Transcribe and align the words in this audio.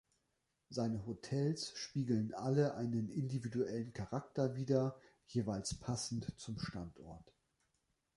Seine 0.69 1.05
Hotels 1.05 1.73
spiegeln 1.77 2.33
alle 2.33 2.73
einen 2.73 3.07
individuellen 3.11 3.93
Charakter 3.93 4.55
wider, 4.55 4.99
jeweils 5.27 5.75
passend 5.79 6.39
zum 6.39 6.57
Standort. 6.57 7.31